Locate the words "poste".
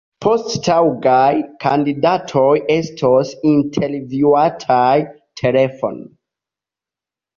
0.25-0.59